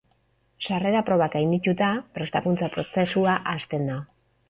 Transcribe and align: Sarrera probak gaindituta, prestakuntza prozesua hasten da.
Sarrera 0.67 1.01
probak 1.09 1.35
gaindituta, 1.35 1.91
prestakuntza 2.17 2.73
prozesua 2.79 3.41
hasten 3.57 3.91
da. 3.95 4.05